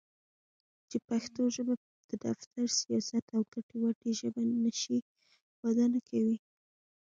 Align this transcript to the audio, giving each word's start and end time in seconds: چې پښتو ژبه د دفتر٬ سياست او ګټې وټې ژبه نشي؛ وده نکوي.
چې 0.89 0.97
پښتو 1.07 1.41
ژبه 1.55 1.73
د 2.09 2.11
دفتر٬ 2.25 2.65
سياست 2.81 3.25
او 3.35 3.41
ګټې 3.53 3.77
وټې 3.81 4.11
ژبه 4.19 4.41
نشي؛ 4.63 4.99
وده 5.63 5.85
نکوي. 5.93 6.37